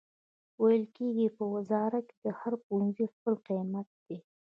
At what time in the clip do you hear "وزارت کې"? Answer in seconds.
1.55-2.17